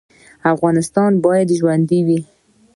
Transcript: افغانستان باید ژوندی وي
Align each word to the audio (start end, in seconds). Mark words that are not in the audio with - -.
افغانستان 0.53 1.11
باید 1.25 1.47
ژوندی 1.59 1.99
وي 2.07 2.19